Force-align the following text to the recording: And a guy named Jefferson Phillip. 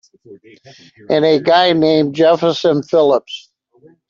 And 1.11 1.23
a 1.23 1.39
guy 1.39 1.73
named 1.73 2.15
Jefferson 2.15 2.81
Phillip. 2.81 3.25